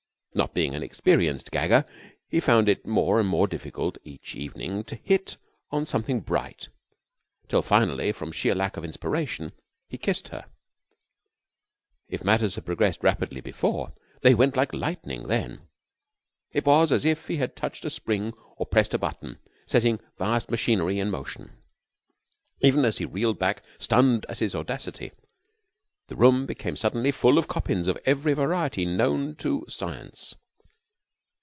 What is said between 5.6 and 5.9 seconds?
on